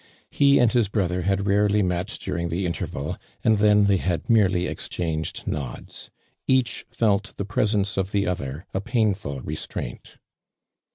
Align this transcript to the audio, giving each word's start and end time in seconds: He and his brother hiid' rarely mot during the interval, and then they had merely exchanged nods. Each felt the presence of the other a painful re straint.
He 0.31 0.57
and 0.57 0.71
his 0.71 0.87
brother 0.87 1.21
hiid' 1.21 1.45
rarely 1.45 1.83
mot 1.83 2.07
during 2.19 2.49
the 2.49 2.65
interval, 2.65 3.19
and 3.43 3.59
then 3.59 3.83
they 3.85 3.97
had 3.97 4.27
merely 4.27 4.65
exchanged 4.65 5.45
nods. 5.45 6.09
Each 6.47 6.83
felt 6.89 7.35
the 7.37 7.45
presence 7.45 7.97
of 7.97 8.09
the 8.11 8.25
other 8.25 8.65
a 8.73 8.81
painful 8.81 9.41
re 9.41 9.55
straint. 9.55 10.17